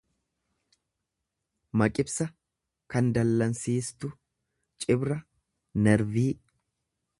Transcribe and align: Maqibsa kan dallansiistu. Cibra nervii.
Maqibsa 1.81 2.25
kan 2.93 3.13
dallansiistu. 3.19 4.11
Cibra 4.85 5.21
nervii. 5.89 6.29